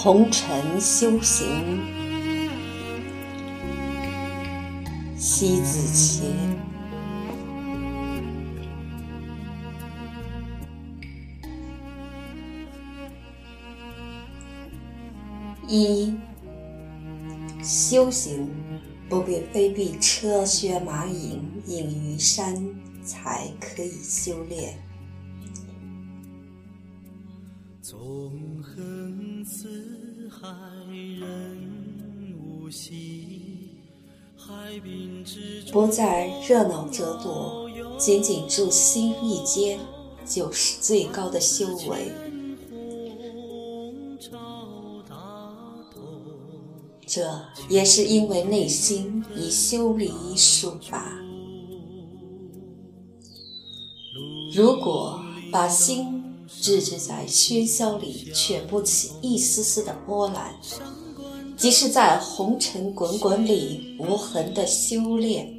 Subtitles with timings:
[0.00, 1.80] 红尘修行，
[5.16, 6.56] 西子琴。
[15.66, 16.14] 一
[17.60, 18.48] 修行
[19.08, 22.54] 不必非必车靴马影隐于山
[23.04, 24.78] 才可以修炼。
[27.90, 30.46] 纵横四海
[30.92, 31.56] 人
[32.38, 33.70] 无稀，
[34.36, 37.66] 海滨之中不在热闹者多，
[37.96, 39.80] 仅仅住心一间，
[40.26, 42.12] 就是最高的修为。
[47.06, 51.00] 这也是因为内心已修理束缚。
[54.54, 55.18] 如果
[55.50, 56.17] 把心
[56.60, 60.54] 置之在喧嚣里，却不起一丝丝的波澜，
[61.56, 65.54] 即是在红尘滚滚里无痕的修炼。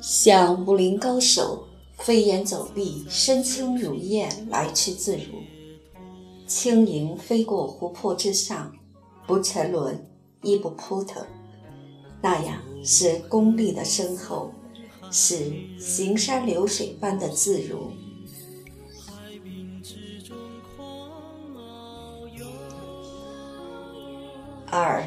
[0.00, 1.64] 像武林高手
[1.98, 5.22] 飞檐走壁、身轻如燕、来去自如。
[6.46, 8.72] 轻盈飞过湖泊之上，
[9.26, 10.06] 不沉沦，
[10.42, 11.24] 亦不扑腾，
[12.20, 14.52] 那样是功力的深厚，
[15.12, 17.92] 是行山流水般的自如。
[24.66, 25.04] 二，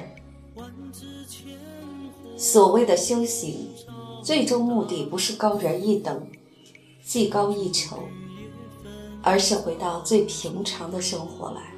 [2.38, 3.67] 所谓的修行，
[4.23, 6.28] 最终目的不是高人一等，
[7.03, 8.03] 技高一筹。
[9.28, 11.73] 而是回到最平常的生活来，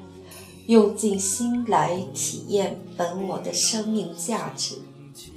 [0.65, 4.75] 用尽心来体验本我的生命价值，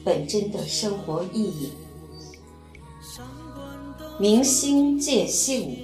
[0.02, 1.70] 本真的生活意义。
[4.20, 5.78] 明心见性，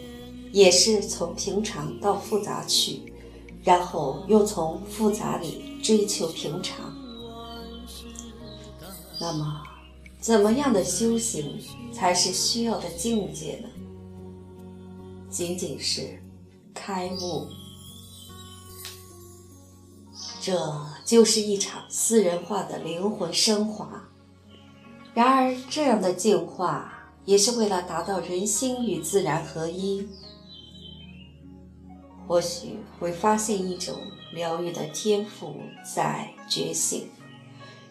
[0.52, 3.00] 也是从平常到复杂去，
[3.64, 6.94] 然后又从复杂里追求平常。
[9.18, 9.62] 那么，
[10.20, 11.58] 怎么样的修行
[11.90, 13.70] 才是需要的境界呢？
[15.30, 16.22] 仅仅是
[16.74, 17.46] 开悟，
[20.42, 20.60] 这
[21.06, 24.10] 就是一场私人化的灵魂升华。
[25.14, 26.92] 然而，这样的净化
[27.26, 30.08] 也是为了达到人心与自然合一。
[32.26, 33.94] 或许会发现一种
[34.32, 37.08] 疗愈的天赋在觉醒，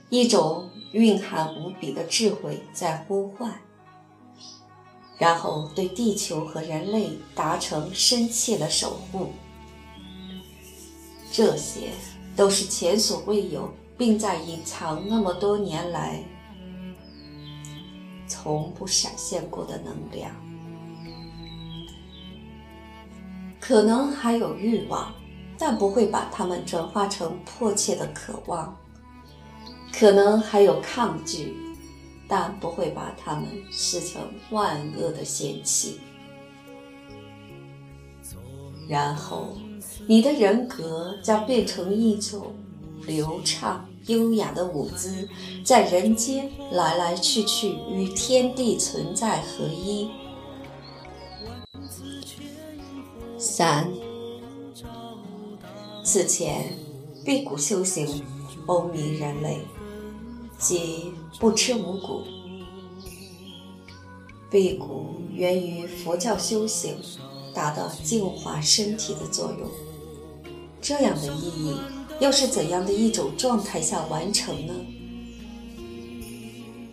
[0.10, 3.54] 一种蕴含无比的智慧在呼唤。
[5.18, 9.30] 然后对地球和人类达成深切的守护，
[11.32, 11.92] 这些
[12.36, 16.22] 都是前所未有，并在隐藏那么多年来
[18.28, 20.32] 从不闪现过的能量。
[23.60, 25.14] 可能还有欲望，
[25.58, 28.76] 但不会把它们转化成迫切的渴望；
[29.92, 31.56] 可能还有抗拒。
[32.28, 34.20] 但不会把它们视成
[34.50, 36.00] 万恶的嫌弃。
[38.90, 39.56] 然后，
[40.08, 42.56] 你的人格将变成一种
[43.06, 45.28] 流畅优雅的舞姿，
[45.64, 50.10] 在人间来来去去，与天地存在合一。
[53.38, 53.92] 三，
[56.04, 56.74] 此前
[57.24, 58.24] 辟谷修行
[58.66, 59.60] 风靡人类。
[60.58, 62.24] 即不吃五谷，
[64.50, 66.96] 辟谷源于佛教修行，
[67.54, 69.70] 达到净化身体的作用。
[70.82, 71.76] 这样的意义
[72.20, 74.74] 又是怎样的一种状态下完成呢？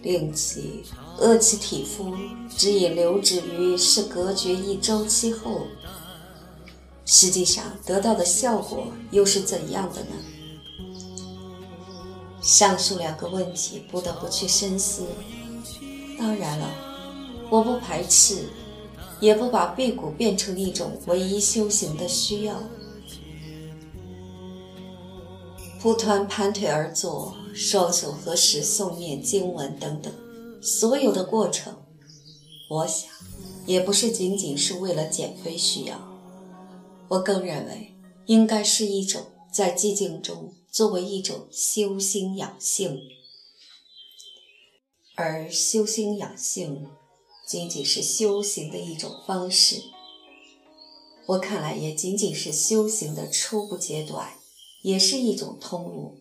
[0.03, 0.83] 令其
[1.19, 2.12] 饿其体肤，
[2.56, 5.66] 只以流止于是隔绝一周期后，
[7.06, 10.16] 实际上得到的效果又是怎样的呢？
[12.41, 15.04] 上述两个问题不得不去深思。
[16.18, 16.68] 当然了，
[17.48, 18.48] 我不排斥，
[19.21, 22.60] 也不把辟谷变成一种唯一修行的需要。
[25.82, 30.14] 蒲团盘腿而坐，双手合十诵念经文等等，
[30.62, 31.76] 所有的过程，
[32.70, 33.10] 我想
[33.66, 36.00] 也不是仅仅是为了减肥需要。
[37.08, 37.96] 我更认为，
[38.26, 40.54] 应该是一种在寂静中。
[40.70, 42.98] 作为一种修心养性，
[45.16, 46.86] 而修心养性
[47.46, 49.82] 仅仅是修行的一种方式，
[51.26, 54.32] 我看来也仅仅是修行的初步阶段，
[54.82, 56.18] 也是一种通路，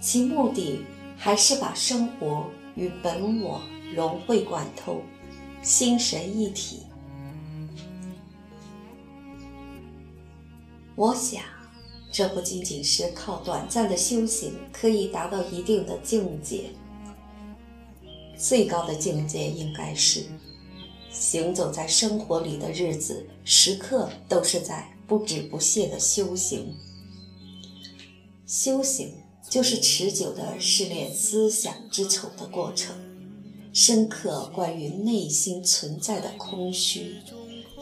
[0.00, 0.80] 其目的
[1.16, 3.60] 还是把生活与本我
[3.94, 5.02] 融会贯通，
[5.62, 6.80] 心神一体。
[10.96, 11.42] 我想，
[12.10, 16.70] 这不仅仅是靠短暂的修行可以达到一定的境界，
[18.38, 20.24] 最高的境界应该是，
[21.10, 26.74] 行走在生活里的日子，时刻都是在不止不懈的修行。
[28.56, 29.12] 修行
[29.50, 32.94] 就是持久的试炼思想之丑的过程，
[33.72, 37.16] 深刻关于内心存在的空虚，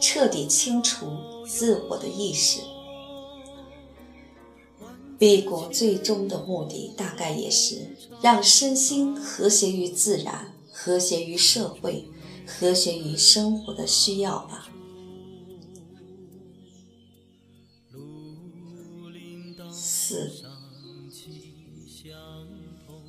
[0.01, 1.05] 彻底清除
[1.47, 2.61] 自我的意识。
[5.19, 12.07] 辟谷最终的目的，大概也是让身心和谐于自然，和谐于社会，
[12.47, 14.72] 和谐于生活的需要吧。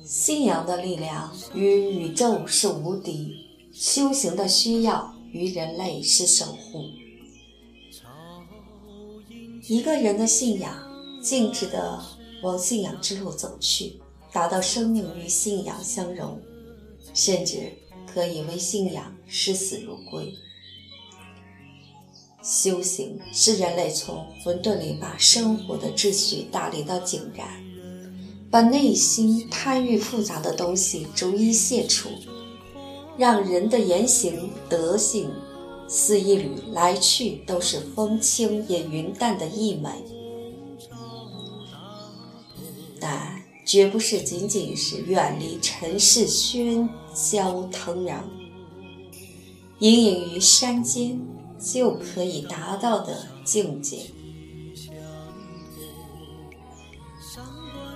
[0.05, 3.35] 信仰的力量与宇宙是无敌，
[3.73, 6.85] 修行的需要与人类是守护。
[9.67, 10.71] 一个人的信仰，
[11.23, 11.99] 径直地
[12.43, 13.99] 往信仰之路走去，
[14.31, 16.39] 达到生命与信仰相融，
[17.15, 17.73] 甚至
[18.05, 20.31] 可以为信仰视死如归。
[22.43, 27.64] 修行是人类从混沌里把生活的秩序打理到井然。
[28.55, 32.07] 把内心贪欲复杂的东西逐一卸除，
[33.17, 35.29] 让人的言行德性
[35.89, 39.89] 似一缕来去都是风轻也云淡的溢美，
[42.97, 48.19] 但绝不是仅仅是远离尘世喧嚣腾攘，
[49.79, 51.19] 隐隐于山间
[51.59, 54.11] 就可以达到的境界。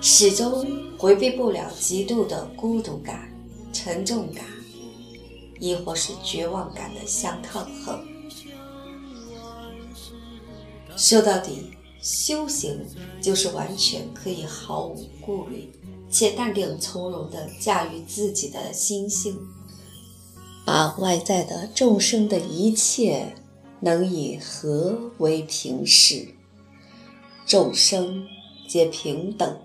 [0.00, 0.66] 始终
[0.98, 3.30] 回避不了极度的孤独感、
[3.72, 4.44] 沉重感，
[5.58, 8.02] 亦或是绝望感的相抗衡。
[10.96, 11.70] 说到底，
[12.00, 12.84] 修行
[13.20, 15.70] 就是完全可以毫无顾虑
[16.10, 19.38] 且淡定从容地驾驭自己的心性，
[20.64, 23.34] 把外在的众生的一切
[23.80, 26.28] 能以和为平视，
[27.46, 28.26] 众生
[28.66, 29.58] 皆平等。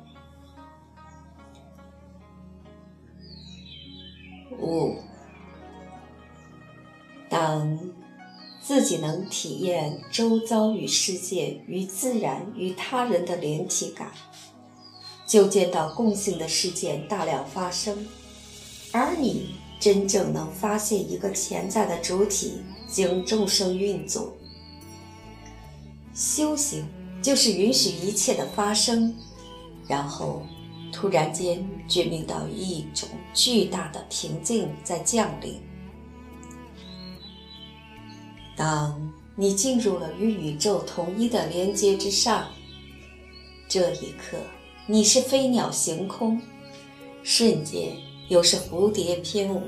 [8.85, 14.11] 己能体验周遭与世界、与自然、与他人的连体感，
[15.27, 18.07] 就见到共性的事件大量发生，
[18.93, 24.33] 而你真正能发现一个潜在的主体经众生运作。
[26.13, 26.85] 修行
[27.21, 29.13] 就是允许一切的发生，
[29.87, 30.43] 然后。
[30.93, 35.59] 突然间，觉明到一种巨大的平静在降临。
[38.56, 42.48] 当你进入了与宇宙统一的连接之上，
[43.68, 44.38] 这一刻，
[44.88, 46.42] 你是飞鸟行空，
[47.22, 47.98] 瞬间
[48.30, 49.62] 又是蝴蝶翩舞，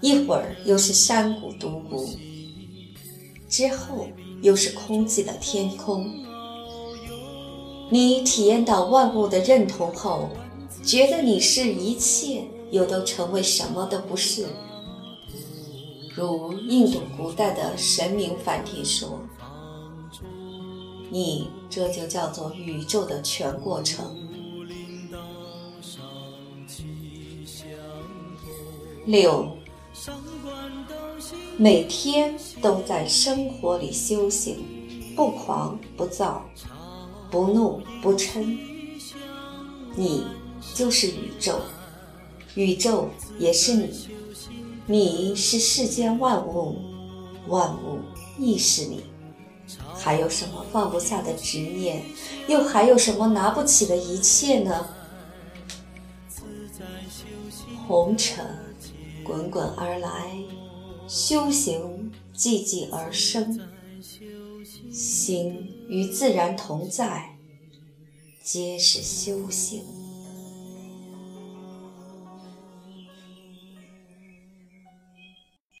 [0.00, 2.08] 一会儿又是山谷独孤，
[3.48, 4.06] 之后
[4.40, 6.08] 又是空寂的天空。
[7.90, 10.30] 你体验到万物的认同后，
[10.84, 14.46] 觉得你是一切，又都成为什么都不是。
[16.14, 19.20] 如印度古代的神明梵蒂说
[21.10, 24.16] ：“你这就叫做宇宙的全过程。”
[29.06, 29.56] 六，
[31.56, 34.58] 每天都在生活里修行，
[35.16, 36.44] 不狂不躁。
[37.30, 38.58] 不怒不嗔，
[39.94, 40.26] 你
[40.74, 41.60] 就是宇宙，
[42.56, 44.08] 宇宙也是你，
[44.86, 46.76] 你是世间万物，
[47.46, 48.00] 万物
[48.38, 49.04] 亦是你。
[49.94, 52.02] 还有什么放不下的执念？
[52.48, 54.86] 又还有什么拿不起的一切呢？
[57.86, 58.44] 红尘
[59.22, 60.36] 滚滚而来，
[61.06, 63.60] 修行寂寂而生。
[64.90, 67.36] 心与自然同在，
[68.42, 69.84] 皆是修行。